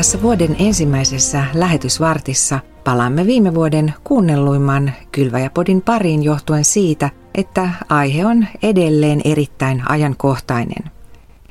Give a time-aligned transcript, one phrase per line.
[0.00, 8.46] Tässä vuoden ensimmäisessä lähetysvartissa palaamme viime vuoden kuunnelluimman Kylväjäpodin pariin johtuen siitä, että aihe on
[8.62, 10.90] edelleen erittäin ajankohtainen.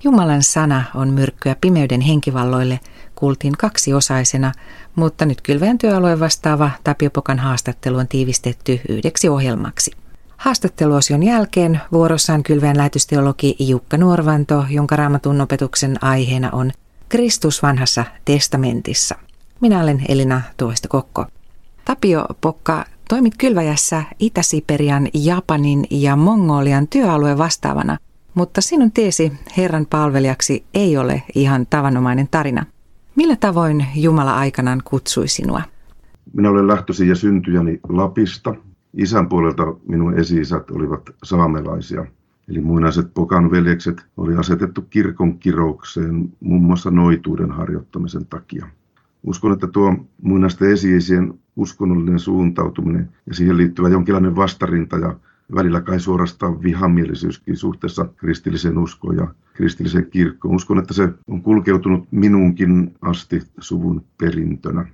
[0.03, 2.79] Jumalan sana on myrkkyä pimeyden henkivalloille,
[3.15, 4.51] kuultiin kaksiosaisena,
[4.95, 9.91] mutta nyt Kylväjän työalueen vastaava Tapio Pokan haastattelu on tiivistetty yhdeksi ohjelmaksi.
[10.37, 16.71] Haastatteluosion jälkeen vuorossa on Kylväjän lähetysteologi Jukka Nuorvanto, jonka raamatun opetuksen aiheena on
[17.09, 19.15] Kristus vanhassa testamentissa.
[19.61, 21.25] Minä olen Elina Tuoista Kokko.
[21.85, 27.97] Tapio Pokka, toimit Kylväjässä Itä-Siperian, Japanin ja Mongolian työalueen vastaavana,
[28.33, 32.65] mutta sinun tiesi Herran palvelijaksi ei ole ihan tavanomainen tarina.
[33.15, 35.61] Millä tavoin Jumala aikanaan kutsui sinua?
[36.33, 38.55] Minä olen lähtöisin ja syntyjäni Lapista.
[38.97, 42.05] Isän puolelta minun esi-isät olivat saamelaisia–
[42.49, 48.67] Eli muinaiset pokan veljekset oli asetettu kirkon kiroukseen muun muassa noituuden harjoittamisen takia.
[49.23, 55.15] Uskon, että tuo muinaisten esiisien uskonnollinen suuntautuminen ja siihen liittyvä jonkinlainen vastarinta ja
[55.55, 60.55] välillä kai suorastaan vihamielisyyskin suhteessa kristilliseen uskoon ja kristilliseen kirkkoon.
[60.55, 64.85] Uskon, että se on kulkeutunut minuunkin asti suvun perintönä.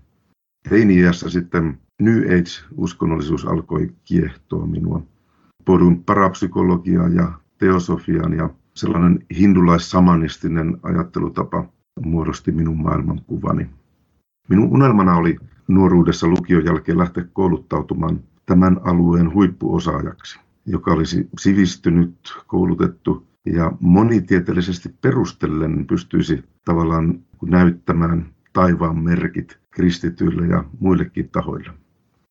[0.69, 5.03] Teini-iässä sitten New Age-uskonnollisuus alkoi kiehtoa minua.
[5.65, 11.65] Podun parapsykologiaa ja teosofian ja sellainen hindulais-samanistinen ajattelutapa
[12.05, 13.69] muodosti minun maailmankuvani.
[14.49, 22.15] Minun unelmana oli nuoruudessa lukion jälkeen lähteä kouluttautumaan tämän alueen huippuosaajaksi, joka olisi sivistynyt,
[22.47, 31.71] koulutettu ja monitieteellisesti perustellen pystyisi tavallaan näyttämään taivaan merkit kristityille ja muillekin tahoille.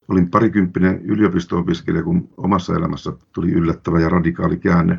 [0.08, 4.98] Olin parikymppinen yliopisto-opiskelija, kun omassa elämässä tuli yllättävä ja radikaali käänne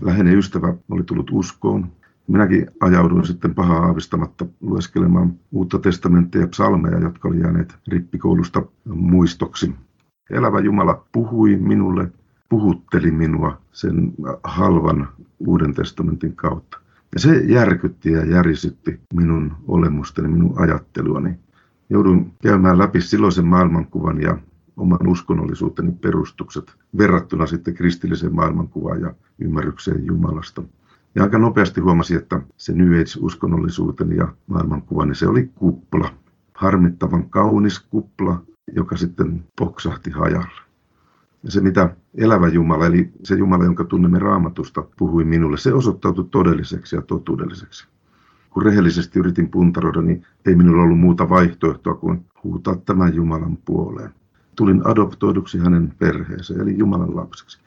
[0.00, 1.92] läheinen ystävä oli tullut uskoon.
[2.26, 9.74] Minäkin ajauduin sitten pahaa aavistamatta lueskelemaan uutta testamenttia ja psalmeja, jotka oli jääneet rippikoulusta muistoksi.
[10.30, 12.12] Elävä Jumala puhui minulle,
[12.48, 14.12] puhutteli minua sen
[14.44, 16.78] halvan uuden testamentin kautta.
[17.14, 21.38] Ja se järkytti ja järisytti minun olemustani, minun ajatteluani.
[21.90, 24.38] Joudun käymään läpi silloisen maailmankuvan ja
[24.78, 30.62] oman uskonnollisuuteni perustukset verrattuna sitten kristilliseen maailmankuvaan ja ymmärrykseen Jumalasta.
[31.14, 36.10] Ja aika nopeasti huomasin, että se New Age-uskonnollisuuteni ja maailmankuvani, se oli kupla.
[36.54, 40.60] Harmittavan kaunis kupla, joka sitten poksahti hajalle.
[41.42, 46.28] Ja se, mitä elävä Jumala, eli se Jumala, jonka tunnemme raamatusta, puhui minulle, se osoittautui
[46.30, 47.88] todelliseksi ja totuudelliseksi.
[48.50, 54.10] Kun rehellisesti yritin puntaroida, niin ei minulla ollut muuta vaihtoehtoa kuin huutaa tämän Jumalan puoleen
[54.58, 57.58] tulin adoptoiduksi hänen perheeseen, eli Jumalan lapseksi.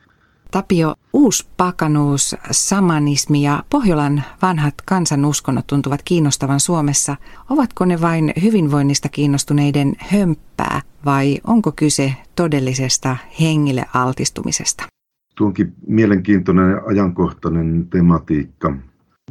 [0.52, 7.16] Tapio, uuspakanuus, samanismi ja Pohjolan vanhat kansanuskonnot tuntuvat kiinnostavan Suomessa.
[7.50, 14.84] Ovatko ne vain hyvinvoinnista kiinnostuneiden hömppää vai onko kyse todellisesta hengille altistumisesta?
[15.36, 18.76] Tuonkin mielenkiintoinen ja ajankohtainen tematiikka.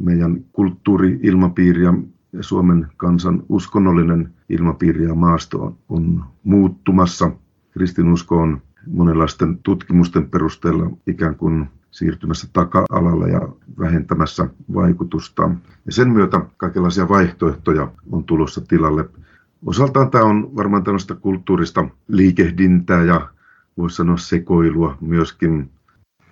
[0.01, 1.93] Meidän kulttuuri-ilmapiiri ja
[2.41, 7.31] Suomen kansan uskonnollinen ilmapiiri ja maasto on muuttumassa
[7.71, 13.41] kristinusko on monenlaisten tutkimusten perusteella ikään kuin siirtymässä taka-alalle ja
[13.79, 15.49] vähentämässä vaikutusta.
[15.85, 19.09] Ja sen myötä kaikenlaisia vaihtoehtoja on tulossa tilalle.
[19.65, 23.29] Osaltaan tämä on varmaan tällaista kulttuurista liikehdintää ja
[23.77, 25.69] voisi sanoa sekoilua myöskin.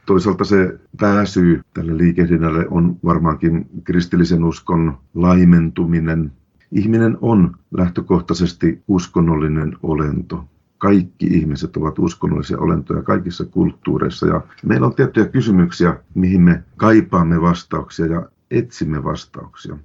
[0.06, 6.32] Toisaalta se pääsyy tälle liikehdinnälle on varmaankin kristillisen uskon laimentuminen.
[6.72, 10.46] Ihminen on lähtökohtaisesti uskonnollinen olento
[10.80, 14.28] kaikki ihmiset ovat uskonnollisia olentoja kaikissa kulttuureissa.
[14.28, 19.78] Ja meillä on tiettyjä kysymyksiä, mihin me kaipaamme vastauksia ja etsimme vastauksia.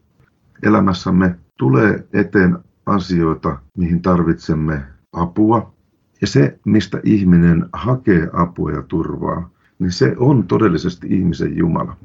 [0.62, 4.82] Elämässämme tulee eteen asioita, mihin tarvitsemme
[5.12, 5.74] apua.
[6.20, 11.96] Ja se, mistä ihminen hakee apua ja turvaa, niin se on todellisesti ihmisen Jumala.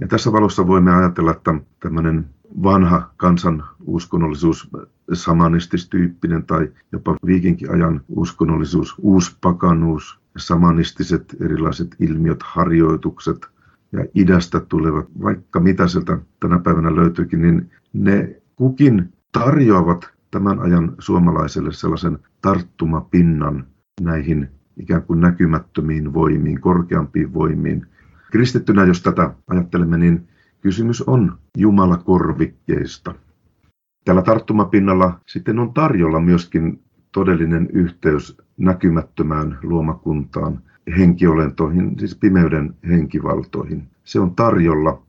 [0.00, 2.26] Ja tässä valossa voimme ajatella, että tämmöinen
[2.62, 4.70] vanha kansan uskonnollisuus,
[5.12, 13.46] samanististyyppinen tai jopa viikinkiajan uskonnollisuus, uuspakanuus, samanistiset erilaiset ilmiöt, harjoitukset
[13.92, 20.94] ja idästä tulevat, vaikka mitä sieltä tänä päivänä löytyykin, niin ne kukin tarjoavat tämän ajan
[20.98, 23.66] suomalaiselle sellaisen tarttumapinnan
[24.00, 27.86] näihin ikään kuin näkymättömiin voimiin, korkeampiin voimiin.
[28.30, 30.28] Kristittynä, jos tätä ajattelemme, niin
[30.62, 33.14] Kysymys on Jumalakorvikkeista.
[34.04, 36.80] Tällä tarttumapinnalla sitten on tarjolla myöskin
[37.12, 40.62] todellinen yhteys näkymättömään luomakuntaan,
[40.98, 43.88] henkiolentoihin, siis pimeyden henkivaltoihin.
[44.04, 45.02] Se on tarjolla.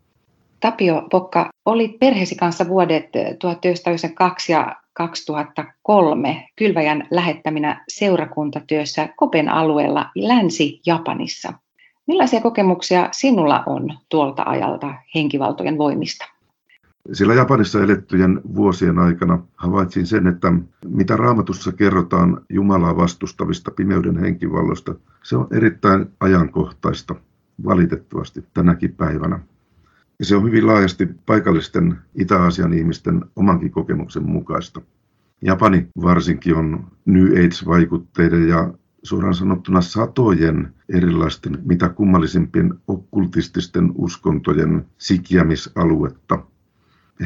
[0.60, 11.54] Tapio Pokka, Olit perheesi kanssa vuodet 1992 ja 2003 kylväjän lähettäminä seurakuntatyössä Kopen alueella Länsi-Japanissa.
[12.08, 16.26] Millaisia kokemuksia sinulla on tuolta ajalta henkivaltojen voimista?
[17.14, 20.54] Sillä Japanissa elettyjen vuosien aikana havaitsin sen, että
[20.86, 27.16] mitä raamatussa kerrotaan Jumalaa vastustavista pimeyden henkivalloista, se on erittäin ajankohtaista
[27.66, 29.40] valitettavasti tänäkin päivänä.
[30.20, 34.82] Ja se on hyvin laajasti paikallisten Itä-Aasian ihmisten omankin kokemuksen mukaista.
[35.42, 38.74] Japani varsinkin on New Age-vaikutteiden ja
[39.04, 46.40] suoraan sanottuna satojen erilaisten mitä kummallisimpien okkultististen uskontojen sikiämisaluetta–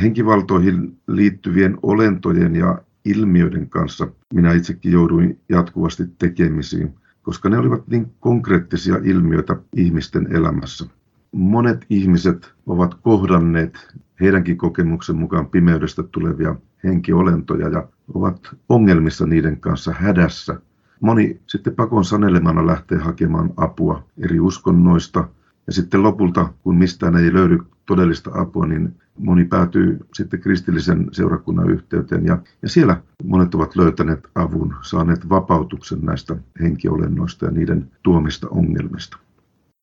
[0.02, 8.12] henkivaltoihin liittyvien olentojen ja ilmiöiden kanssa minä itsekin jouduin jatkuvasti tekemisiin, koska ne olivat niin
[8.20, 10.86] konkreettisia ilmiöitä ihmisten elämässä.
[11.32, 19.94] Monet ihmiset ovat kohdanneet heidänkin kokemuksen mukaan pimeydestä tulevia henkiolentoja ja ovat ongelmissa niiden kanssa
[19.94, 20.62] hädässä.
[21.02, 25.28] Moni sitten pakon sanelemana lähtee hakemaan apua eri uskonnoista
[25.68, 31.70] ja sitten lopulta, kun mistään ei löydy todellista apua, niin moni päätyy sitten kristillisen seurakunnan
[31.70, 38.48] yhteyteen ja, ja siellä monet ovat löytäneet avun, saaneet vapautuksen näistä henkiolennoista ja niiden tuomista
[38.50, 39.18] ongelmista.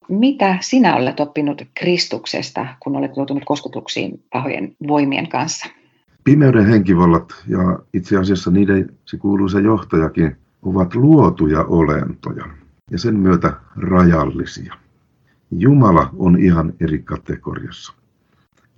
[0.08, 5.66] Mitä sinä olet oppinut Kristuksesta, kun olet joutunut kosketuksiin pahojen voimien kanssa?
[6.24, 12.44] Pimeyden henkivallat ja itse asiassa niiden se kuuluisa johtajakin ovat luotuja olentoja
[12.90, 14.74] ja sen myötä rajallisia.
[15.50, 17.92] Jumala on ihan eri kategoriassa.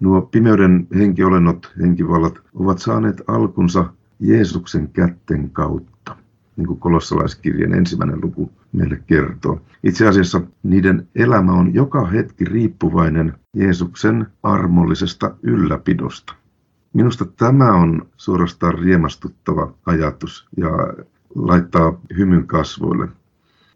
[0.00, 6.16] Nuo pimeyden henkiolennot, henkivallat, ovat saaneet alkunsa Jeesuksen kätten kautta,
[6.56, 9.60] niin kuin kolossalaiskirjan ensimmäinen luku meille kertoo.
[9.82, 16.34] Itse asiassa niiden elämä on joka hetki riippuvainen Jeesuksen armollisesta ylläpidosta.
[16.92, 20.70] Minusta tämä on suorastaan riemastuttava ajatus ja
[21.36, 23.08] laittaa hymyn kasvoille.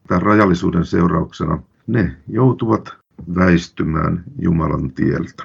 [0.08, 2.96] Tämän rajallisuuden seurauksena ne joutuvat
[3.34, 5.44] väistymään Jumalan tieltä.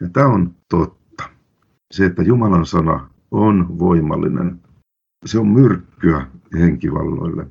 [0.00, 1.24] Ja tämä on totta.
[1.92, 4.60] Se, että Jumalan sana on voimallinen,
[5.26, 6.26] se on myrkkyä
[6.58, 7.46] henkivalloille.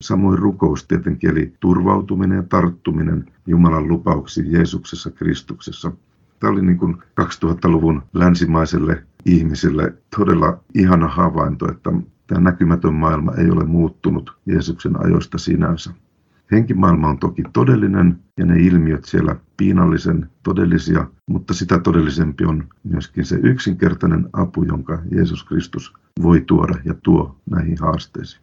[0.00, 5.92] Samoin rukous tietenkin, eli turvautuminen ja tarttuminen Jumalan lupauksiin Jeesuksessa Kristuksessa.
[6.40, 11.90] Tämä oli niin kuin 2000-luvun länsimaiselle ihmisille todella ihana havainto, että
[12.28, 15.90] tämä näkymätön maailma ei ole muuttunut Jeesuksen ajoista sinänsä.
[16.52, 23.24] Henkimaailma on toki todellinen ja ne ilmiöt siellä piinallisen todellisia, mutta sitä todellisempi on myöskin
[23.24, 25.92] se yksinkertainen apu, jonka Jeesus Kristus
[26.22, 28.42] voi tuoda ja tuo näihin haasteisiin.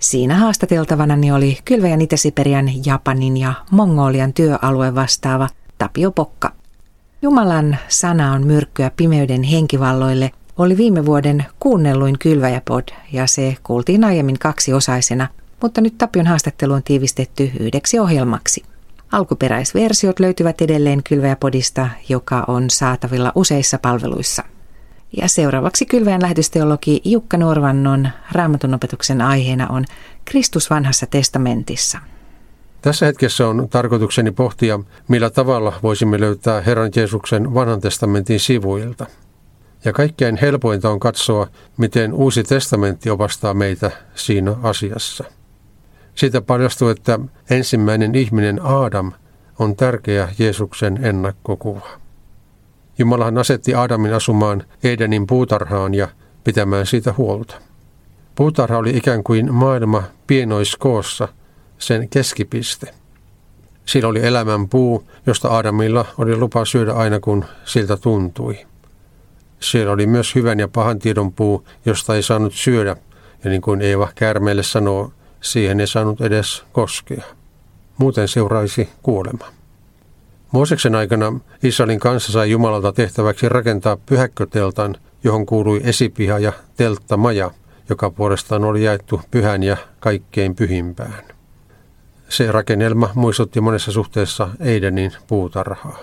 [0.00, 5.48] Siinä haastateltavana oli Kylväjän Itä-Siperian, Japanin ja Mongolian työalue vastaava
[5.78, 6.52] Tapio Pokka.
[7.22, 14.38] Jumalan sana on myrkkyä pimeyden henkivalloille oli viime vuoden kuunnelluin Kylväjäpod ja se kuultiin aiemmin
[14.38, 15.28] kaksiosaisena–
[15.62, 18.62] mutta nyt Tapion haastattelu on tiivistetty yhdeksi ohjelmaksi.
[19.12, 24.42] Alkuperäisversiot löytyvät edelleen Kylväjäpodista, joka on saatavilla useissa palveluissa.
[25.16, 29.84] Ja seuraavaksi Kylväjän lähetysteologi Jukka Norvannon raamatun opetuksen aiheena on
[30.24, 31.98] Kristus vanhassa testamentissa.
[32.82, 39.06] Tässä hetkessä on tarkoitukseni pohtia, millä tavalla voisimme löytää Herran Jeesuksen vanhan testamentin sivuilta.
[39.84, 41.46] Ja kaikkein helpointa on katsoa,
[41.76, 45.24] miten uusi testamentti opastaa meitä siinä asiassa.
[46.14, 47.18] Siitä paljastuu, että
[47.50, 49.12] ensimmäinen ihminen Aadam
[49.58, 51.88] on tärkeä Jeesuksen ennakkokuva.
[52.98, 56.08] Jumalahan asetti Aadamin asumaan Edenin puutarhaan ja
[56.44, 57.54] pitämään siitä huolta.
[58.34, 61.28] Puutarha oli ikään kuin maailma pienoiskoossa,
[61.78, 62.94] sen keskipiste.
[63.84, 68.66] Sillä oli elämän puu, josta Aadamilla oli lupa syödä aina kun siltä tuntui.
[69.62, 72.96] Siellä oli myös hyvän ja pahan tiedon puu, josta ei saanut syödä,
[73.44, 77.24] ja niin kuin Eeva Kärmeelle sanoo, Siihen ei saanut edes koskea.
[77.98, 79.46] Muuten seuraisi kuolema.
[80.52, 87.50] Mooseksen aikana Israelin kanssa sai Jumalalta tehtäväksi rakentaa pyhäkköteltan, johon kuului esipiha ja telttamaja,
[87.88, 91.24] joka puolestaan oli jaettu pyhän ja kaikkein pyhimpään.
[92.28, 95.98] Se rakennelma muistutti monessa suhteessa Eidenin puutarhaa.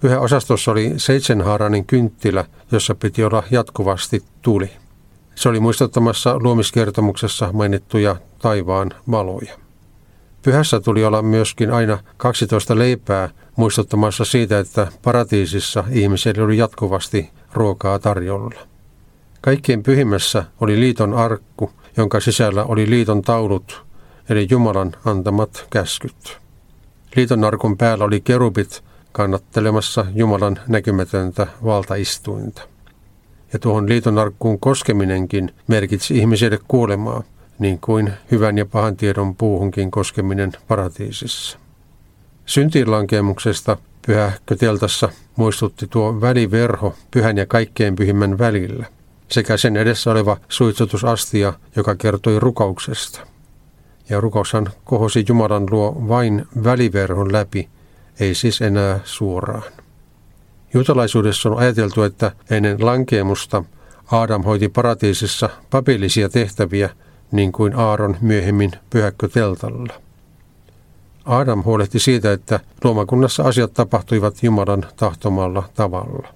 [0.00, 4.70] Pyhä osastossa oli seitsemänhaarainen kynttilä, jossa piti olla jatkuvasti tuli.
[5.34, 9.58] Se oli muistuttamassa luomiskertomuksessa mainittuja taivaan valoja.
[10.42, 17.98] Pyhässä tuli olla myöskin aina 12 leipää muistuttamassa siitä, että paratiisissa ihmisille oli jatkuvasti ruokaa
[17.98, 18.60] tarjolla.
[19.40, 23.84] Kaikkien pyhimmässä oli liiton arkku, jonka sisällä oli liiton taulut,
[24.28, 26.38] eli Jumalan antamat käskyt.
[27.16, 32.62] Liiton arkun päällä oli kerubit kannattelemassa Jumalan näkymätöntä valtaistuinta.
[33.52, 37.22] Ja tuohon liitonarkkuun koskeminenkin merkitsi ihmiselle kuolemaa,
[37.58, 41.58] niin kuin hyvän ja pahan tiedon puuhunkin koskeminen paratiisissa.
[42.46, 43.76] Syntiinlankemuksesta
[44.06, 48.86] pyhähköteltassa muistutti tuo väliverho pyhän ja kaikkein pyhimmän välillä
[49.30, 53.20] sekä sen edessä oleva suitsutusastia, joka kertoi rukouksesta.
[54.08, 57.68] Ja rukoushan kohosi Jumalan luo vain väliverhon läpi,
[58.20, 59.62] ei siis enää suoraan.
[60.74, 63.64] Juutalaisuudessa on ajateltu, että ennen lankeemusta
[64.10, 66.90] Aadam hoiti paratiisissa papillisia tehtäviä,
[67.32, 69.94] niin kuin Aaron myöhemmin pyhäkköteltalla.
[71.24, 76.28] Adam huolehti siitä, että luomakunnassa asiat tapahtuivat Jumalan tahtomalla tavalla.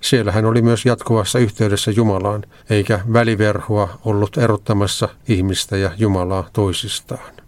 [0.00, 7.39] Siellä hän oli myös jatkuvassa yhteydessä Jumalaan, eikä väliverhoa ollut erottamassa ihmistä ja Jumalaa toisistaan.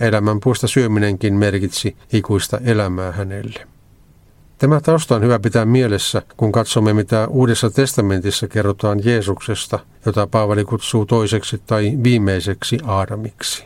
[0.00, 3.66] Elämän puista syöminenkin merkitsi ikuista elämää hänelle.
[4.58, 10.64] Tämä tausta on hyvä pitää mielessä, kun katsomme, mitä Uudessa testamentissa kerrotaan Jeesuksesta, jota Paavali
[10.64, 13.64] kutsuu toiseksi tai viimeiseksi Aadamiksi.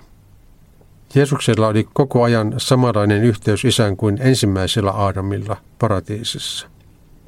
[1.14, 6.68] Jeesuksella oli koko ajan samanlainen yhteys isän kuin ensimmäisellä Aadamilla paratiisissa.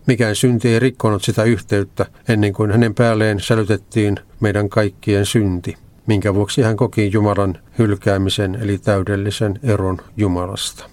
[0.06, 6.34] Mikään synti ei rikkonut sitä yhteyttä ennen kuin hänen päälleen sälytettiin meidän kaikkien synti, minkä
[6.34, 10.84] vuoksi hän koki Jumalan hylkäämisen eli täydellisen eron Jumalasta.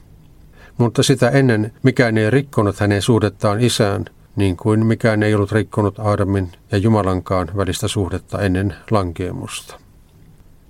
[0.78, 6.00] Mutta sitä ennen mikään ei rikkonut hänen suhdettaan isään, niin kuin mikään ei ollut rikkonut
[6.00, 9.80] Aadamin ja Jumalankaan välistä suhdetta ennen lankeemusta.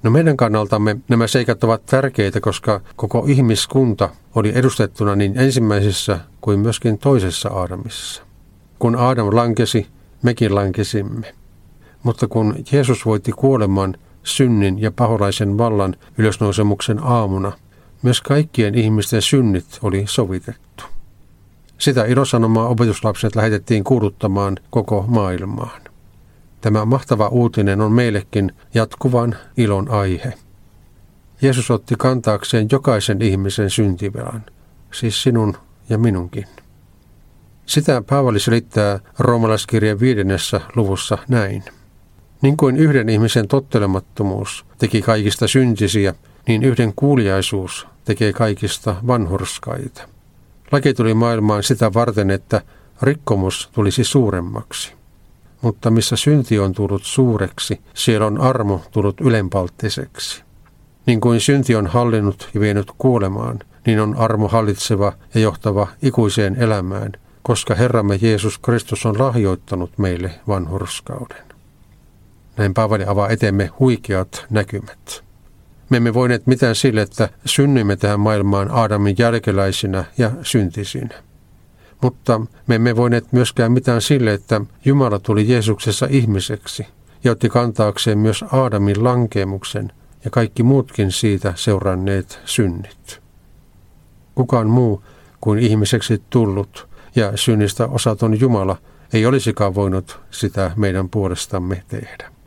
[0.03, 6.59] No meidän kannaltamme nämä seikat ovat tärkeitä, koska koko ihmiskunta oli edustettuna niin ensimmäisessä kuin
[6.59, 8.23] myöskin toisessa Aadamissa.
[8.79, 9.87] Kun Aadam lankesi,
[10.23, 11.35] mekin lankesimme.
[12.03, 13.95] Mutta kun Jeesus voitti kuoleman,
[14.29, 17.51] synnin ja paholaisen vallan ylösnousemuksen aamuna,
[18.01, 20.83] myös kaikkien ihmisten synnit oli sovitettu.
[21.77, 25.81] Sitä ilosanomaa opetuslapset lähetettiin kuuluttamaan koko maailmaan.
[26.61, 30.33] Tämä mahtava uutinen on meillekin jatkuvan ilon aihe.
[31.41, 34.45] Jeesus otti kantaakseen jokaisen ihmisen syntivelan,
[34.91, 35.57] siis sinun
[35.89, 36.45] ja minunkin.
[37.65, 41.63] Sitä Paavali selittää roomalaiskirjan viidennessä luvussa näin.
[42.41, 46.13] Niin kuin yhden ihmisen tottelemattomuus teki kaikista syntisiä,
[46.47, 50.01] niin yhden kuuliaisuus tekee kaikista vanhurskaita.
[50.71, 52.61] Laki tuli maailmaan sitä varten, että
[53.01, 54.99] rikkomus tulisi suuremmaksi
[55.61, 60.43] mutta missä synti on tullut suureksi, siellä on armo tullut ylenpalttiseksi.
[61.05, 66.55] Niin kuin synti on hallinnut ja vienyt kuolemaan, niin on armo hallitseva ja johtava ikuiseen
[66.55, 67.11] elämään,
[67.43, 71.48] koska Herramme Jeesus Kristus on lahjoittanut meille vanhurskauden.
[72.59, 75.23] Näin Paavali avaa etemme huikeat näkymät.
[75.89, 81.23] Me emme voineet mitään sille, että synnymme tähän maailmaan Aadamin jälkeläisinä ja syntisinä.
[82.01, 86.87] Mutta me emme voineet myöskään mitään sille, että Jumala tuli Jeesuksessa ihmiseksi
[87.23, 89.91] ja otti kantaakseen myös Aadamin lankeemuksen
[90.25, 93.21] ja kaikki muutkin siitä seuranneet synnit.
[94.35, 95.03] Kukaan muu
[95.41, 98.77] kuin ihmiseksi tullut ja synnistä osaton Jumala
[99.13, 102.38] ei olisikaan voinut sitä meidän puolestamme tehdä.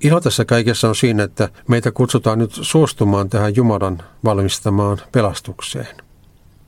[0.00, 5.96] Ilo tässä kaikessa on siinä, että meitä kutsutaan nyt suostumaan tähän Jumalan valmistamaan pelastukseen.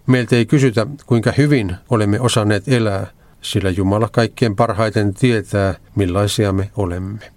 [0.06, 3.06] Meiltä ei kysytä, kuinka hyvin olemme osanneet elää,
[3.42, 7.32] sillä Jumala kaikkien parhaiten tietää, millaisia me olemme.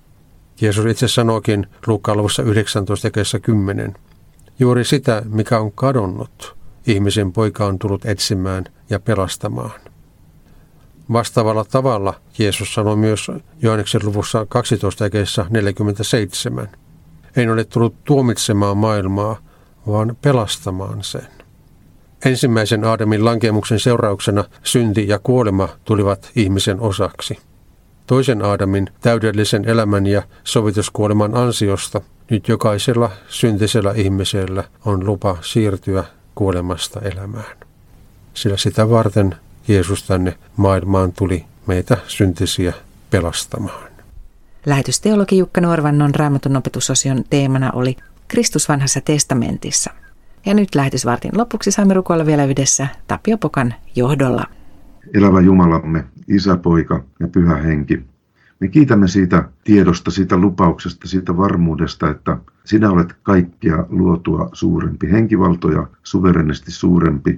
[0.61, 3.95] Jeesus itse sanookin Luukkaan luvussa 19 10.
[4.59, 6.55] Juuri sitä, mikä on kadonnut,
[6.87, 9.92] ihmisen poika on tullut etsimään ja pelastamaan.
[11.11, 13.31] Vastaavalla tavalla Jeesus sanoi myös
[13.61, 15.05] Johanneksen luvussa 12
[15.49, 16.69] 47.
[17.35, 19.37] En ole tullut tuomitsemaan maailmaa,
[19.87, 21.27] vaan pelastamaan sen.
[22.25, 27.37] Ensimmäisen Aadamin lankemuksen seurauksena synti ja kuolema tulivat ihmisen osaksi.
[28.07, 36.03] Toisen Aadamin täydellisen elämän ja sovituskuoleman ansiosta nyt jokaisella syntisellä ihmisellä on lupa siirtyä
[36.35, 37.57] kuolemasta elämään.
[38.33, 39.35] Sillä sitä varten
[39.67, 42.73] Jeesus tänne maailmaan tuli meitä syntisiä
[43.09, 43.91] pelastamaan.
[44.65, 49.91] Lähetysteologi Jukka Nuorvannon raamatun opetusosion teemana oli Kristus vanhassa testamentissa–
[50.45, 54.45] ja nyt lähetysvartin lopuksi saamme rukoilla vielä yhdessä Tapio Pokan johdolla.
[55.13, 58.05] Elävä Jumalamme, Isä, Poika ja Pyhä Henki,
[58.59, 65.87] me kiitämme siitä tiedosta, siitä lupauksesta, siitä varmuudesta, että sinä olet kaikkia luotua suurempi, henkivaltoja
[66.03, 67.31] suverenesti suurempi,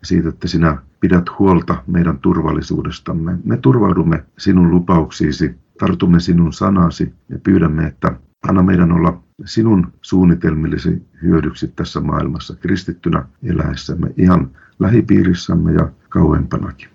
[0.00, 3.38] ja siitä, että sinä pidät huolta meidän turvallisuudestamme.
[3.44, 8.16] Me turvaudumme sinun lupauksiisi, tartumme sinun sanasi ja pyydämme, että
[8.48, 16.88] anna meidän olla sinun suunnitelmillesi hyödyksi tässä maailmassa kristittynä eläessämme ihan lähipiirissämme ja kauempanakin.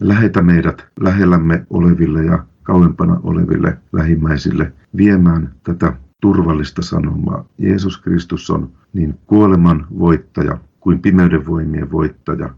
[0.00, 7.44] Lähetä meidät lähellämme oleville ja kauempana oleville lähimmäisille viemään tätä turvallista sanomaa.
[7.58, 12.50] Jeesus Kristus on niin kuoleman voittaja kuin pimeyden voimien voittaja.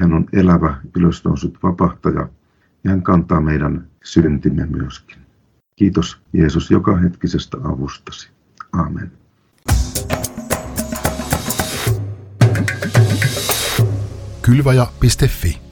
[0.00, 2.28] Hän on elävä, ylösnousut vapahtaja
[2.84, 5.18] ja hän kantaa meidän syntimme myöskin.
[5.76, 8.30] Kiitos Jeesus joka hetkisestä avustasi.
[8.72, 9.12] Amen.
[14.42, 15.69] Kylvaja.fi